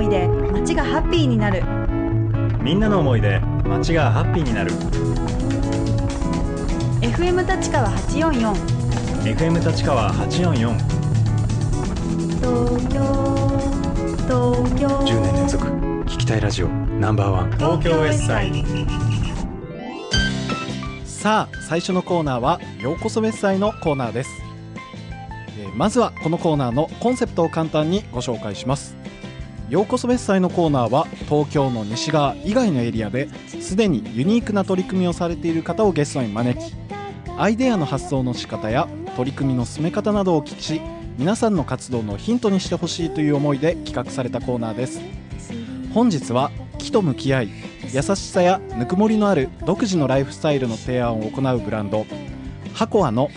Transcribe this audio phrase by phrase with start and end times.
[0.00, 1.62] 思いで街がハッピーになる。
[2.62, 4.70] みんなの思いで街がハッピーになる。
[7.02, 8.54] FM 立川844
[9.36, 10.74] FM 立川844
[12.40, 13.02] 東京
[14.24, 14.88] 東京。
[14.88, 15.66] 10年連続。
[15.66, 17.52] 聞きたいラジオナンバーワン。
[17.58, 18.64] 東京 S サイ。
[21.04, 24.30] さあ最初のコーナーは「ようこそ別祭」のコーナーです、
[25.58, 28.99] えーまずはこのコーナーのコンセプトを簡単にご紹介します
[29.70, 36.74] ようこそ別祭のコーナーは東京の西側以外のエリアですでにユニークな取り組みをされている方をゲストに招き
[37.38, 40.82] アイデアの発想の仕方や取り組みの進め方などを聞きし
[41.18, 45.00] 皆さんの活動のヒントにしてほしいという思いで企画されたコーナーです。
[45.94, 47.50] 本日は木と向き合い
[47.92, 52.06] 優しさやぬくもりのある独自のライフスタイルの提案を行うブランド
[52.74, 53.28] ハコアの、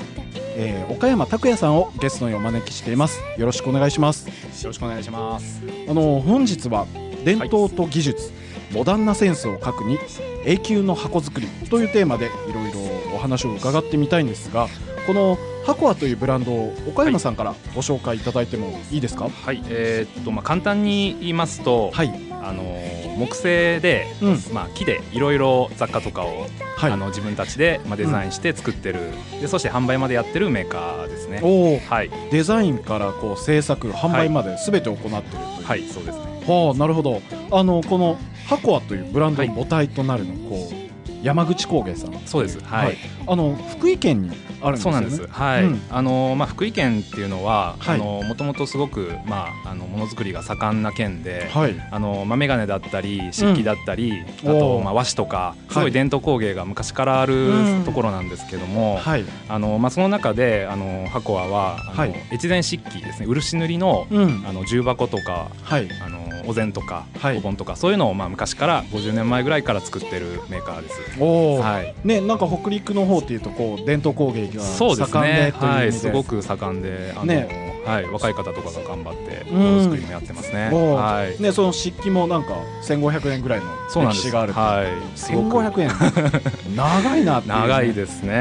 [0.55, 3.20] えー岡山拓也さんをゲストにお招きしています。
[3.37, 4.27] よろしくお願いします。
[4.27, 4.34] よ
[4.65, 5.62] ろしくお願いします。
[5.90, 6.85] あの本日は
[7.23, 8.32] 伝統と技術、
[8.71, 9.98] モダンなセンスを核に
[10.46, 12.79] 永久の箱作りというテーマでいろいろ
[13.15, 14.68] お話を伺ってみたいんですが
[15.07, 19.29] このハコアというブランドを岡山さんからご紹介いただいてもいいですか？
[19.29, 22.09] はい、えーっとまあ簡単に言いますと、はい、
[22.41, 22.82] あのー
[23.17, 24.39] 木製で、うん。
[24.53, 26.47] まあ木でいろいろ雑貨とかを、
[26.77, 26.91] はい。
[26.91, 28.99] あの自分たちでまあデザインして作ってる、
[29.41, 31.41] でそして販売までやってるメーカーですね。
[31.87, 32.09] はい。
[32.31, 36.23] デザインからこう制作販売まで全て行ってるという、はいそうですね。
[36.47, 37.21] はあなるほど。
[37.51, 40.82] あのこのハコアというブランドの母体となるの、こう
[41.24, 42.13] 山口工芸さん。
[42.26, 42.60] そうです。
[42.63, 42.85] はい。
[42.88, 42.98] はい。
[43.26, 44.91] あの福井県にあるんですよね。
[44.91, 45.27] そうなんです。
[45.32, 45.63] はい。
[45.63, 45.82] うん。
[45.90, 47.96] あのまあ福井県っていうのは、はい。
[47.96, 51.49] あのもともとすごくまああのものづくりが盛んな県で。
[51.52, 51.76] はい。
[51.91, 54.84] あの豆金だったり漆器だったり、あおとー。
[54.84, 55.85] まあ和紙とかすはい。
[55.85, 57.80] ごい伝統工芸が昔からあうん。
[57.80, 59.24] るところなんですけども、はい。
[59.48, 62.15] あのまあ、その中であのハコアはあの、はい。
[62.34, 63.27] 越前漆器ですね。
[63.27, 64.44] 漆塗りのうん。
[64.46, 65.88] あの重箱とかはい。
[66.06, 71.00] あのお膳とか、はいお盆とかそういうのをまあ昔から50年前ぐらいから作ってるメーカーです。
[71.20, 75.52] おお、はいねなんか北陸の方っていうとこう伝統工芸がそうです盛んでね。
[75.52, 80.70] という意味で、はい、すごく盛んで、あの、ねはい、若い方とかが頑張ってうんものづくりもやってますね。
[80.72, 81.42] はい。
[81.42, 84.26] ねその漆器もなんか1500円ぐらいのそうなんです。
[84.26, 85.18] 歴史があるはい。
[85.18, 88.34] すごく1500円長いなっていう、ね、 長いですね。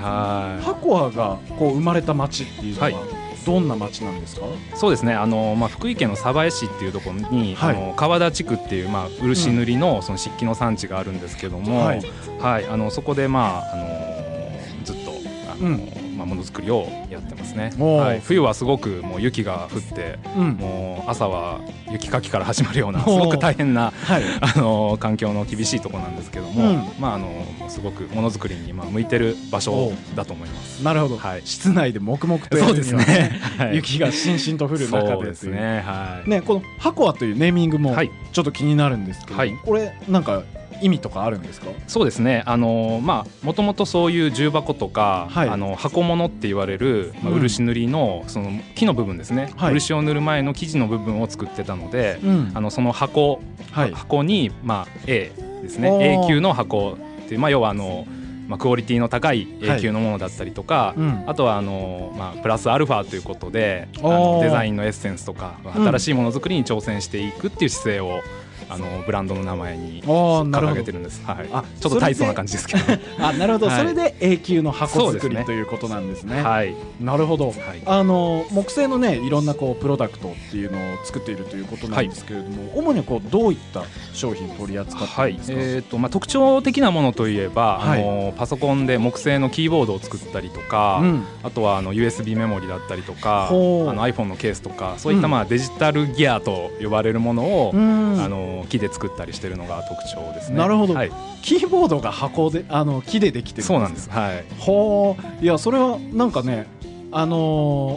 [0.00, 0.64] はい。
[0.64, 4.42] ハコアがこう生まれた町っていうのは、はいどんな町なんですか？
[4.74, 5.14] そうですね。
[5.14, 7.76] あの、まあ、福井県の鯖江市っていうところに、はい。
[7.76, 12.66] あの川田地区っていう、まあ、漆塗りのその漆器の産地があるんですけども、ははいい。
[12.68, 15.12] あのそこで、まあ、あのずっと
[15.50, 20.50] あの、うんまあ、ものづくりをやってますね、はい、冬はすごくもう雪が降ってうん。
[20.54, 21.60] もう朝は
[21.92, 24.22] 雪かきから始まるようなすごく大変なはい。
[24.42, 26.88] あの環境の厳しいところなんですけども、うん。
[26.98, 30.82] まあ、あのすごくものづくりにまあ向いてる場所だと思います。
[30.82, 31.42] なるほど、はい。
[31.44, 32.98] 室内で黙々とやるには、
[33.56, 33.76] はい。
[33.76, 35.82] 雪がしんしんと降る中でそうですね。
[35.86, 36.28] はい。
[36.28, 38.10] ねこのハコアというネーミングもはい。
[38.32, 39.56] ちょっと気になるんですけど、はい。
[39.64, 40.42] これなんか
[40.80, 41.68] 意味とかあるんですか？
[41.86, 42.42] そうですね。
[42.46, 45.48] あのまあもともとそういう重箱とか、はい。
[45.48, 47.40] あの箱物って言われる、まあ、うん。
[47.40, 49.52] 漆塗りのその木の部分ですね。
[49.56, 49.74] はい。
[49.74, 52.52] 漆を塗る前の生地の部分を作ってたので、うん。
[52.54, 53.40] あのその箱、
[53.72, 53.92] はい。
[53.92, 56.20] 箱にまあ A ですね。
[56.24, 58.06] A 級の箱っていうまあ要はあの
[58.46, 60.94] まあクオリティの高い A 級のものだったりとか。
[60.96, 61.24] うん。
[61.26, 65.84] あとはあの、まあ、プラスアルファということでデザインのエッセンスとかうん。
[65.88, 68.20] 新しいものづくりに挑戦していくっていう姿勢を
[68.68, 71.22] あのブランドの名前に掲げてるんです。
[71.24, 71.48] はい。
[71.52, 72.82] あちょっと大層な感じですけど。
[73.18, 73.78] あなるほど、はい。
[73.78, 75.44] それで永久の箱作りね。
[75.44, 76.42] ということなんですね。
[76.42, 76.74] はい。
[77.00, 77.48] なるほど。
[77.48, 77.56] はい。
[77.86, 88.02] あの木製のねいろんなこうプロダクトっていうのを作っているということなんですけれども、主にこうどういった商品取り扱ってはいるんですか、えーとまあ、特徴的なものといえば、はい。
[88.02, 91.24] あのパソコンで木製のキーボードを作ったりとか、うん。
[91.42, 93.94] あとはあの USB メモリだったりとかあほう。
[93.94, 95.30] の iPhone のケースとかそういったうん。
[95.32, 98.20] まあデジタルギアと呼ばれるものを、うん。
[98.20, 100.58] あの木で作ったりしてるのが特徴ですね。
[100.58, 104.10] なるほどはい、キーボードが箱であの木でできてるそうなんです。
[104.10, 104.44] はい。
[104.58, 106.66] ほういやそれはなんかね
[107.10, 107.38] あのー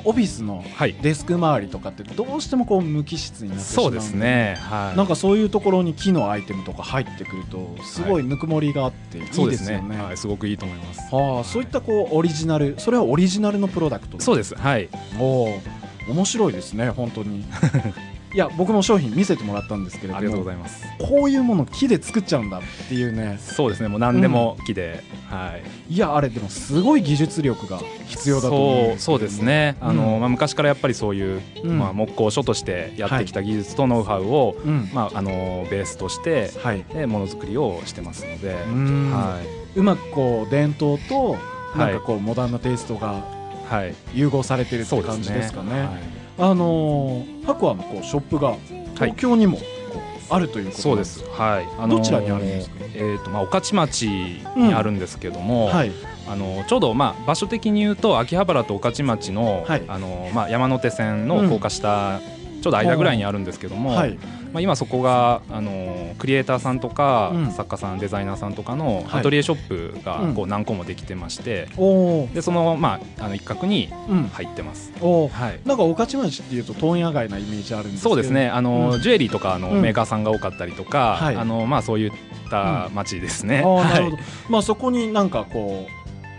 [0.06, 0.94] オフィスのはい。
[1.02, 4.58] デスク周りとかってどうしてもこう無機質になってしまうそうですね。
[4.60, 4.98] はい。
[4.98, 10.02] なんかそういうところに木のアイテムとか入ってくるとすごいぬくもりがあっていいそうですよね。
[10.02, 10.18] はい。
[10.18, 11.16] すごくいいと思います。
[11.16, 14.56] はあ、そういったこうオリジナルそれはオリジナルのプロダクトそうです。
[14.56, 14.90] はい。
[15.20, 15.60] おお
[16.10, 17.46] 面白いですね本当に
[18.34, 20.86] いや僕も商品見せてもらったんですけれどもありがとうございます。
[21.00, 23.38] こういうもの木で作っちゃうんだっていうね。
[23.42, 23.90] そうですね。
[23.90, 25.58] もう何でも木で、は
[25.90, 25.94] い。
[25.94, 29.76] いやあれでもすごい技術力が必要だと思うんそうそうですね。
[29.82, 31.78] あの、うんまあ昔からやっぱりそういう、うん。
[31.78, 34.90] まあ木工所としてやってきた技術とノウハウを、うん。
[34.94, 36.86] まああのベースとしてはい。
[36.94, 39.12] でものづくりをしてますので、うん。
[39.12, 39.40] は
[39.76, 41.38] うまくこう伝統と
[41.78, 43.26] なんはいかこうモダンなテイストが
[43.70, 43.96] いはい。
[44.14, 46.11] 融合されてるって感じですかね。
[46.42, 48.56] はいあのー、ハコアのこうショップが
[48.96, 51.24] 東京にもこうあるということそうです。
[51.30, 52.76] はい、あどちらにあるんですか？
[52.96, 55.92] えーとまあ、御徒町にあるんですけども、はい。
[56.28, 59.84] あのちょうど、まあ、場所的に言うと秋葉原と御徒町の,、はい。
[59.88, 62.22] あのまあ、山手線の高架下、
[62.62, 64.18] ちょうど間ぐらいにあるんですけども、はい。
[64.54, 65.72] まあ、今そこがあの
[66.18, 67.52] クリエイターさんとか、うん。
[67.52, 69.20] 作家さんデザイナーさんとかのはい。
[69.20, 70.34] アトリエショップがうん。
[70.36, 71.68] こう何個もできてまして、
[72.34, 74.24] でその,、まあ、あの一角にうん。
[74.34, 74.92] 入ってます。
[75.02, 75.30] おー。
[75.30, 75.60] はい。
[75.66, 78.16] なんか御徒町っていうと問屋街なイメージあるんですけど。
[78.16, 78.50] そうですね。
[78.50, 79.02] あの、うん。
[79.02, 79.82] ジュエリーとかのうん。
[79.82, 81.36] メーカーさんが多かったりとか、はい。
[81.36, 82.12] あのまあ、そういっ
[82.50, 83.64] た街ですね。
[84.50, 85.88] まあそこになんかこ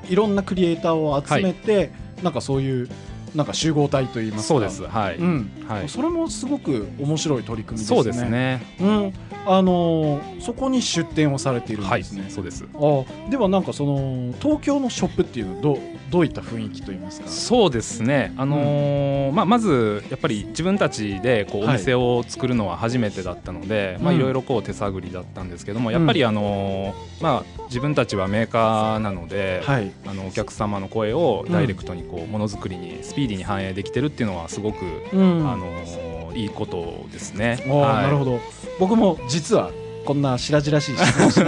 [0.09, 1.91] ういろんなクリエイターを集めて、
[2.23, 2.89] なんかそういう
[3.35, 4.49] なんか集合体といいますか。
[4.49, 5.17] そうです、はい。
[5.17, 7.97] うん、はい、それもすごく面白い取り組みですね。
[7.97, 8.63] そうですね。
[8.81, 9.13] うん。
[9.47, 12.65] あのーそこに出店をされているんはい、ですね、そうです。
[12.75, 13.29] あー。
[13.31, 15.79] ではなんかその東京のショップっていうのはどう
[16.13, 17.29] どういった雰囲気といいますか？
[17.29, 21.79] そうですね、あのーまあ、まずやっぱり自分たちでこうおはい。
[21.79, 24.19] 店を作るのは初めてだったので、まあ、うん。
[24.19, 29.91] いろいろこう手探りだったんですけども、やっぱり、あのーまあ、自分たちはメーカーなので、はい。
[30.07, 35.51] あのお客様の声をダイレクトにこうものづくりにスピーディーに反映できてるっていうのはすごく、うん。
[35.51, 37.63] あのーいいことですね。
[37.67, 38.03] はい。
[38.05, 38.41] なるほど。
[38.79, 39.71] 僕も実は
[40.05, 41.41] こんな白々しい質問をし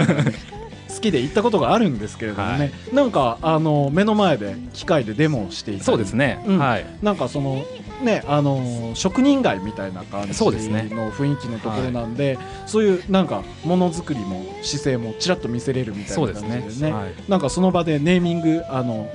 [0.95, 2.95] 好きで行ったことがあるんですけれどもね、はい。
[2.95, 6.57] なんかあの目の前で機械でデモをしていたりそうですね、うん。
[6.59, 6.85] はい。
[7.01, 7.63] なんかその
[8.03, 16.93] ねあの職人街みたいな感じの雰囲気のところなんでそういうなんかものづくりも姿勢もちらっと見せれるみたいな感じでねすね。
[16.93, 17.13] はい。
[17.27, 19.09] なんかその場でネーミングあの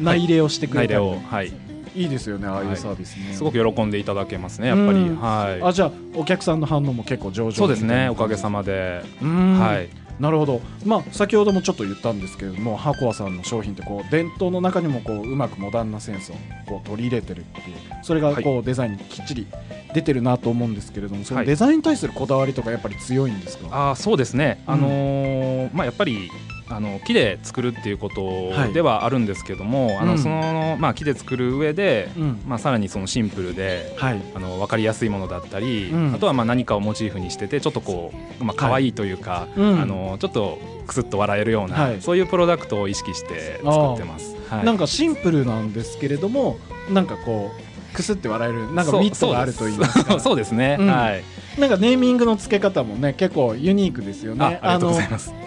[0.00, 1.52] 内入れをしてくれたり、はい、
[1.94, 2.04] い。
[2.04, 2.76] いですよねああいうはい。
[2.76, 4.98] サービスね、すごく喜んでいただけますね、やっぱり。
[4.98, 5.16] うん。
[5.16, 5.62] はい。
[5.62, 9.02] あじゃあお客さんの反応も結構上々そうですね、おかげまさまで。
[9.22, 9.58] うん。
[9.58, 16.34] はい、なるほど、まあ、先ほどもちょっと言ったんですけれどもハコアさんの商品ってこう伝統の中にもこううまくモダンなセンスを
[16.66, 19.46] こう取り入れてるっていうそれがこうデザインにきっちり
[19.92, 21.46] 出てるなと思うんですけれどもそのはい。
[21.46, 26.30] デザインに対するこだわりとかやっぱり強いんですか、あーそうですね、うんあのーまあ、やっぱり
[26.68, 30.08] あの木で作るっていうことはいではあるんですけども、あうん。
[30.10, 32.40] のそのまあ、木で作る上で、うん。
[32.46, 34.20] まあ、さらにそのシンプルではい。
[34.34, 36.14] あの分かりやすいものだったり、うん。
[36.14, 39.80] あとはまあ何かをモチーフにしててちょっとこう、まあ可愛いというか、うん。
[39.80, 42.02] あのちょっとくすっと笑えるような、はい。
[42.02, 44.36] そういうプロダクトを意識して作ってます。
[44.48, 44.64] はい。
[44.64, 46.58] なんかシンプルなんですけれども
[46.90, 50.20] なんかこうくすって笑えるなんかミットがあると言いますか。
[50.20, 50.86] そうですね、うん。
[50.88, 51.22] はい
[51.58, 54.58] なんかネーミングの付け方もね結構ユニークですよね。
[54.62, 54.92] あの。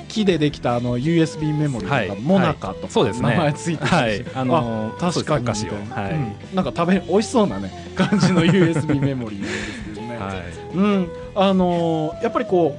[0.07, 4.23] 木でできたあの USB メモリーとか、はいモナカとか、名前ついてたりし。
[4.23, 4.41] て、はい。
[4.41, 5.95] あのー確かにみたいな。
[5.95, 6.13] はい。
[6.13, 6.35] うん。
[6.55, 10.75] なんか食べ美味しそうなね感じの USB メモリーなんですけどね、はい。
[10.75, 11.09] うん。
[11.35, 12.75] あのーやっぱりこ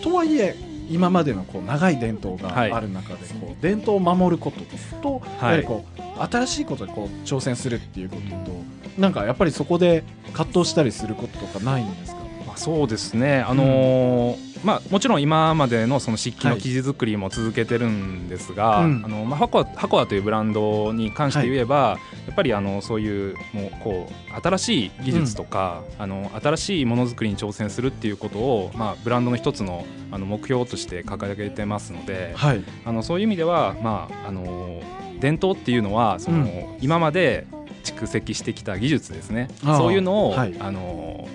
[0.00, 0.56] うとはいえ
[0.88, 2.72] 今までのこう長い伝統がはい。
[2.72, 4.60] ある中でこう伝統を守ること
[5.02, 5.20] と、はい。
[5.42, 6.00] やはりこう
[6.32, 8.58] 新しいことでこう挑戦するっていうことと
[8.98, 12.19] なんかやっぱりそこで葛藤したりすることとかないんですか？
[12.19, 12.19] まあ、
[12.60, 19.02] そうですね、あのーまあ、もちろん今までのその漆器の生地作りも続けてるんですが、うん。
[19.04, 32.62] あのまあ、ハコアハコアというブランドに関して言えば、やっぱりあのそういうもうこう新しい技術とか、あの新しいものづくりに挑戦するっていうことを、まあ、ブランドの一つのあの目標として掲げてますので、はい。
[32.84, 34.82] あのそういう意味では、まああの
[35.20, 36.78] 伝統っていうのはその、うん。
[36.82, 37.46] 今まで
[37.82, 39.48] 蓄積してきた技術ですね。
[39.62, 40.54] そういうのを、はい。
[40.60, 41.30] あのまあ、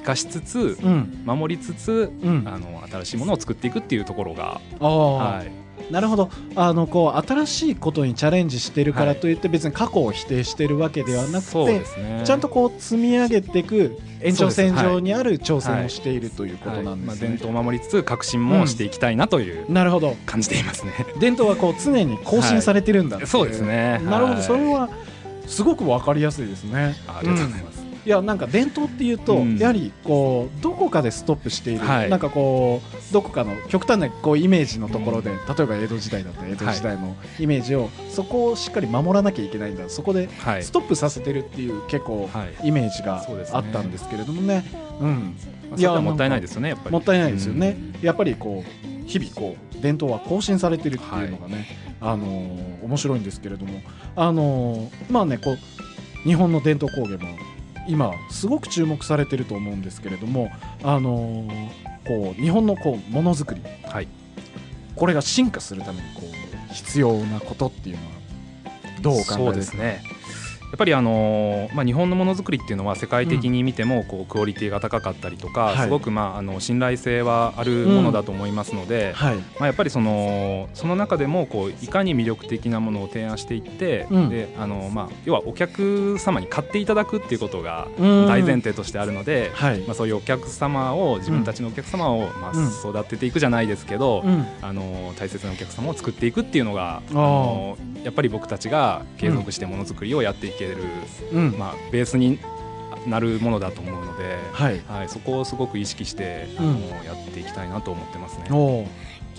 [0.00, 1.22] 生かしつつうん。
[1.24, 2.42] 守りつつうん。
[2.46, 6.30] あの新しいものを作っていくっていうところが、ああ、はい、なるほど。
[6.56, 12.22] あのこう新しいことにチャレンジしてるからはいといって別に過去を否定してるわけではなくて、ですね。
[12.24, 17.22] ちゃんとこう積み上げていく延長線上にある挑戦をしているということなんまあ、です。
[17.22, 17.28] ね。
[17.28, 20.16] 伝統を守りつつ革新もしていきたいなというなるほど。
[20.26, 20.92] 感じていますね。
[21.18, 24.00] 伝統はこう常に更新されてるんだそうですね。
[24.04, 24.88] なるほど、はいそれは
[25.46, 26.94] すごくわかりやすいですね。
[27.08, 27.79] ありがとうございます。
[28.04, 29.58] いやなんか伝統っていうと、うん。
[29.58, 32.10] やはりこうどこかでストップしている、はい。
[32.10, 39.88] なんかこうどこかの極端なこうイメージのところで、例えば江戸時代だったら江戸時代のイメージを、そこをしっかり守らなきゃいけないんだ。
[39.88, 40.62] そこではい。
[40.62, 42.68] ストップさせてるっていう結構はい。
[42.68, 44.64] イメージがあったんですけれどもね。
[45.00, 45.36] うん。
[45.70, 46.90] まあ、それはもったいないですよねやっぱり。
[46.90, 51.66] もったいないですよね、やっぱりこう日々こう伝統は更新されてるっていうのがね、
[52.00, 53.80] あのー面白いんですけれども、
[54.16, 55.58] あのーまあねこう
[56.24, 57.28] 日本の伝統工芸も
[57.90, 60.50] 今すごく注目されてると思うんですけれども、
[60.82, 63.62] あのーこう日本のこうものづくり。
[63.84, 64.08] はい。
[64.96, 68.10] これが進化するためにこう必要なことっていうのは
[69.00, 70.02] どうお考えそうですすね
[70.74, 75.76] っぱりあのーまあ、日本のものづくりっていうのは世界的に見てもこうクオリティが高かったりとか、はい。
[75.78, 79.36] すごくまああの信頼性はあるものだと思いますので、はい。
[79.36, 84.28] まあ、やっぱりそのその中でもこういかに魅力的なものを提案していって、うん。
[84.28, 88.26] であのまあ、要はお客様に買っていただくっていうことがうん。
[88.26, 89.80] 大前提としてあるので、はい。
[89.80, 92.66] まあ、そういうお客様を自分たちのお客様をまあうん。
[92.68, 94.46] 育てていくじゃないですけど、うん。
[94.62, 97.14] あの大切なお客様を作っていくっていうのがあー。
[97.14, 100.76] のやっぱり僕たちが継続してものづくりをやっていける、
[101.32, 101.58] うん。
[101.58, 102.38] まあ、ベースに
[103.06, 104.80] なるものだと思うので、はい。
[104.86, 106.74] はい、そこをすごく意識して、あうん。
[106.74, 108.86] のやっていきたいなと思ってますね。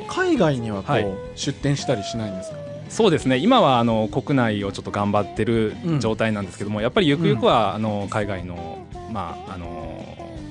[0.07, 1.05] 海外にはこう、はい。
[1.35, 2.57] 出店したりしないんですか？
[2.89, 3.37] そうですね。
[3.37, 5.99] 今はあの国内をちょっと頑張ってるうん。
[5.99, 8.79] 状態なんですけども、やっぱりゆくゆくは、あの海外の,、
[9.11, 10.05] まあ、あの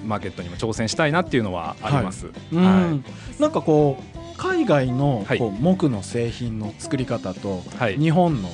[0.07, 2.29] マーケットにも挑戦したいなっていうのはあります。
[2.53, 2.63] うん。
[2.63, 2.99] は
[3.39, 5.39] なんかこう海外のはい。
[5.39, 7.99] こう木の製品の作り方と、いはい。
[7.99, 8.49] 日本の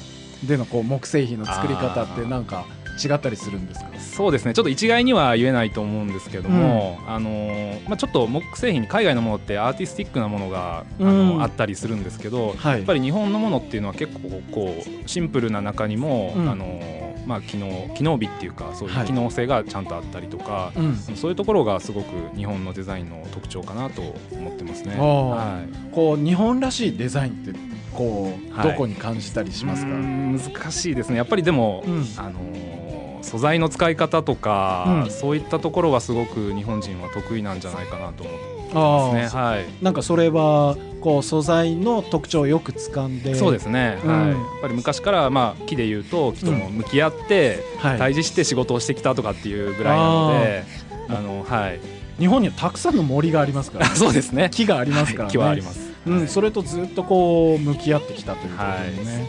[0.45, 2.67] でのこう木製品の作り方ってなんか
[3.03, 3.91] 違ったりするんですか？
[3.99, 4.55] そうですね。
[4.55, 11.43] ちょっと一概には言えないと思うんですけども、あのまあ、ちょっと木製品に海外のものってアーティスティックなものがあの、うん。
[11.43, 12.79] あったりするんですけど、はい。
[12.79, 16.49] やっぱり日本のものっていうのは結構こうシンプルな中にも、うん。
[16.49, 16.81] あの
[17.27, 19.05] まあ、機能機能美っていうかそういはい。
[19.05, 20.97] う機能性がちゃんとあったりとか、うん。
[20.97, 24.01] そういうところがすごく日本のデザインの特徴かなと
[24.33, 24.97] 思ってますね。
[24.97, 27.53] はいこう日本らしいデザインって
[27.97, 28.69] こう、はい。
[28.69, 29.89] どこに感じたりしますか？
[29.91, 30.39] 難
[30.71, 31.17] しいですね。
[31.17, 32.05] やっぱりでも、うん。
[32.17, 32.77] あのー
[33.23, 35.11] 素材の使い方とか、うん。
[35.11, 38.37] そういったところはすごく日本人は得意なんじゃないかなと思い
[38.73, 38.79] あ
[39.15, 39.41] ますね。
[39.41, 39.65] はい。
[39.83, 43.35] なんかそれはこう素材の特徴をよく掴んで。
[43.35, 44.11] そうですね、うん。
[44.11, 47.99] はい、やっぱり昔から、まあ、木でいうと木とも向き合って、はい。
[47.99, 50.65] 対峙して仕事をしてきたとかっていうぐらいなので
[51.09, 51.81] あの、はい、
[52.21, 54.51] 日本にはたくさんの森がありますから、 そうですね。
[54.53, 55.33] 木がありますからね、はい。
[55.33, 59.29] 木はあります、うん、それとずっとこう向き合ってきたということでね、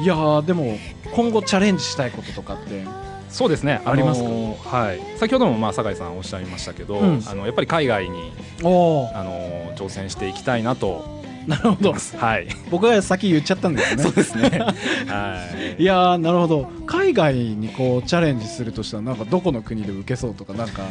[0.00, 0.78] い、やーでも
[1.14, 2.84] 今後チャレンジしたいこととかって。
[3.30, 7.22] そうですねありますはい、先ほどもまあ酒井さんおっしゃいましたけど、うん。
[7.26, 11.17] あのやっぱり海外にあの挑戦していきたいなと
[11.48, 11.94] なるほど。
[12.18, 12.46] はい。
[12.70, 14.02] 僕が先言っちゃったんですね。
[14.02, 14.50] そうですね。
[15.08, 15.46] は
[15.78, 15.82] い。
[15.82, 16.70] いやーなるほど。
[16.86, 20.82] 海外にこうチャレンジするとしたらなんかどこの国で受けそうとかなんか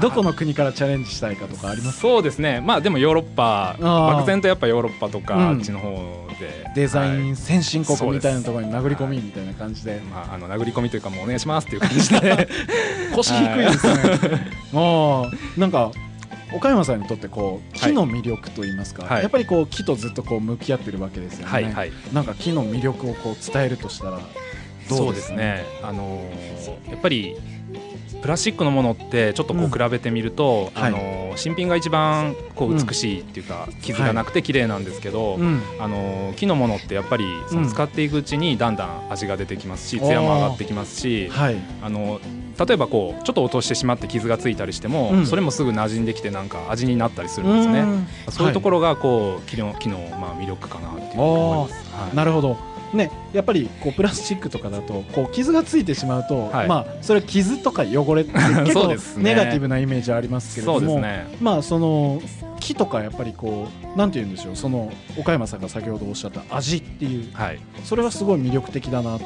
[0.00, 2.60] どこの国からチャレンジしたいかとかありますそうですね。
[2.60, 3.76] まあでもヨーロッパ。
[3.80, 5.48] 漠然とやっぱヨーロッパとか、うん。
[5.48, 5.88] あっちの方
[6.38, 6.70] で。
[6.74, 10.00] デザイはいン先進国みたいなところに殴り込みみたいな感じで。
[10.12, 12.48] まあ、あの殴り込みというかもうお願いしますっていう感じで。
[13.16, 14.52] 腰低いですね。
[14.74, 15.90] ああなんか
[16.54, 19.22] 岡山さんにとってこう木の魅力と言いますか、はい。
[19.22, 21.92] やっぱりこう木とずっとこう向き合ってるわけですよね、はいはい。
[22.12, 24.18] なんか木の魅力をこう伝えるとしたら
[24.88, 27.36] どそううですすね、あのーやっぱり
[28.20, 30.88] プラスチックのものってちょっとこうんう比べてみると、はい。
[30.88, 37.62] あのー新品が一番こううん美しいっていうか、傷がなくて綺麗なんですけど、うんあのー木のものってやっぱりそうん。
[37.64, 41.56] の使っていくうちにだんだん味が出てきますし艶も上がってきますし、はい。
[41.82, 42.20] あの
[42.66, 47.80] 例えばこうちょっと落としてしまって傷がついたりしても、うんそれもすぐ馴染んできてなんか味になったりするんですね。
[47.80, 51.94] うんそういうところがこう木の木のまあ魅力かなっていう思います。
[51.94, 61.26] はいなるほどね、やっぱりこうプラスチックとかだとこう傷がついてしまうと、はいまあそれ傷とか汚れって結構 ネガティブなイメージありますけれども、ね。
[61.40, 62.20] まあその
[62.60, 67.58] 木とかやっぱりこうなんて言うんでしょうその岡山さんが先ほどおっしゃった味っていうはい。
[67.82, 69.24] それはすごい魅力的だなと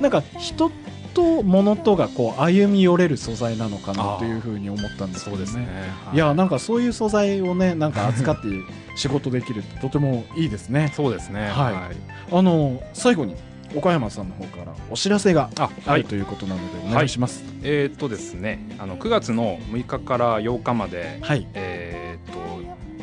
[0.00, 0.70] なんか人
[1.16, 5.46] と物とがこう歩み寄れる素材なのかなというふうに思ったんですけどね。
[5.46, 5.66] そうですね。
[6.12, 6.16] い。
[6.16, 8.48] やなんかそういう素材をねなんか扱って
[8.96, 10.92] 仕事できるってとてもいいですね。
[10.94, 11.48] そうですね。
[11.48, 12.34] はい。
[12.34, 13.34] あの最後に
[13.74, 16.02] 岡山さんの方からお知らせがあ、あはい。
[16.02, 17.42] るということなのでお願いします。
[17.62, 21.46] えーっとですね、あの9月の6日から8日まで、はい。
[21.54, 22.46] えーっと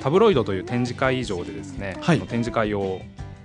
[0.01, 2.19] タブロイドという展示会場でですね、はい。
[2.19, 2.99] 展示会を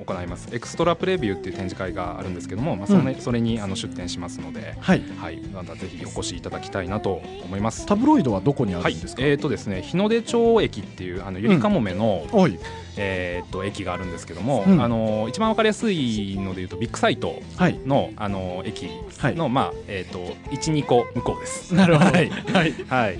[0.04, 0.48] 行います。
[0.52, 5.02] エクストラプレビューっていう展示会があるんですけども、まあそれ,、それにあの出展しますので、はい。
[5.20, 7.86] はい、またぜひお越しいただきたいなと思います。
[7.86, 12.58] タブロイドはどこにあはいるんです、か、えーっとですね、日の出町駅っていうあのゆりかもめの、おい。
[13.00, 14.82] えーっと駅があるんですけども、うん。
[14.82, 17.78] あの一番わかりやすいのでいうとビッグサイトはい。
[17.86, 18.88] のあの駅
[19.18, 19.34] はい。
[19.34, 21.74] の、まあえー、と12個向こうです。
[21.74, 22.10] なるほど。
[22.10, 22.28] はい。
[22.28, 22.74] はい。
[22.88, 23.18] はい、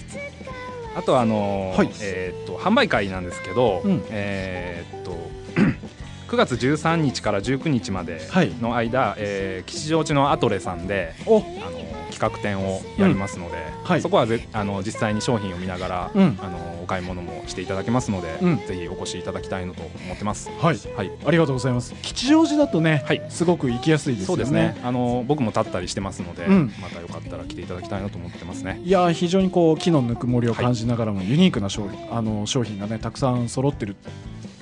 [0.97, 1.91] あとはあのーはい。
[2.03, 4.03] えー、と販売会なんですけど、うん。
[4.11, 5.13] えー、と
[6.29, 8.51] 9月13日から19日まではい。
[8.61, 11.39] の間、えー吉祥寺のアトレさんでお。
[11.39, 14.03] あの企画展をやりますので、はい。
[14.03, 16.39] そこはぜあの実際に商品を見ながら、うん。
[16.43, 18.57] あのお買い物もしていただけますので、うん。
[18.67, 20.51] ぜひお越しいただきたいなと思ってます。
[20.59, 20.79] はい。
[20.97, 21.13] はい。
[21.27, 21.95] ありがとうございます。
[22.03, 23.23] 吉祥寺だとね、はい。
[23.29, 24.45] すごく行きやすいですよね。
[24.45, 24.81] そうですね。
[24.83, 26.73] あの僕も立ったりしてますので、うん。
[26.81, 28.81] またよかったら来ていただきたいなと思ってますね。
[28.85, 33.97] いやー非常にこう木のぬくもりを感じながらもユニークな商品,、あの商品がねたくさん揃ってる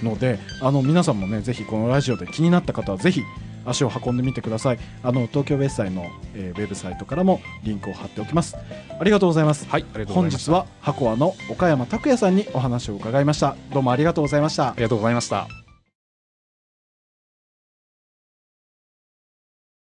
[0.03, 3.23] のであの皆さんもねぜひこのラジオで気になった方はぜひ
[3.65, 4.79] 足を運んでみてください。
[5.03, 8.57] あの東京ベッサイの、えーウェブサイトからもリンクを貼っておきます。
[8.57, 9.67] ありがとうございます。
[9.69, 13.57] はい本日は箱和の岡山拓也さんにお話を伺いました。
[13.73, 14.69] どうもありがとうございました。
[14.69, 15.66] ありがとうございました